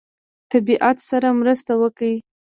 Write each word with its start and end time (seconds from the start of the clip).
طبیعت 0.51 0.97
سره 1.09 1.27
مرسته 1.39 1.73
وکړه. 1.81 2.11